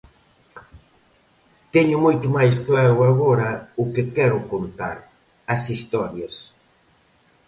Teño 1.73 1.97
moito 2.05 2.27
máis 2.37 2.55
claro 2.67 2.97
agora 3.11 3.49
o 3.81 3.85
que 3.93 4.03
quero 4.15 4.39
contar, 4.53 4.97
as 5.53 5.61
historias. 5.73 6.35